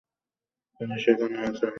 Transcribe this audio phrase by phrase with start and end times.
[0.75, 1.69] তিনি সেখানে আছেন?